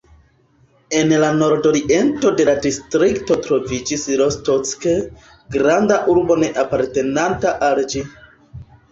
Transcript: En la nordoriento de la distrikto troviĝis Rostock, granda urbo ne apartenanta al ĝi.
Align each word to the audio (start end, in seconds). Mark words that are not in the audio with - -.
En 0.99 1.11
la 1.23 1.27
nordoriento 1.39 2.29
de 2.39 2.45
la 2.47 2.55
distrikto 2.63 3.37
troviĝis 3.47 4.05
Rostock, 4.21 4.87
granda 5.57 5.99
urbo 6.15 6.39
ne 6.45 6.49
apartenanta 6.63 7.53
al 7.69 7.83
ĝi. 7.93 8.03